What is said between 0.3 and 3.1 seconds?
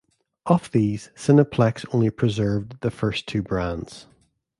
Of these, Cineplex only preserved the